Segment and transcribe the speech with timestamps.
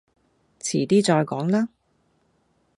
[0.59, 1.69] 遲啲再講啦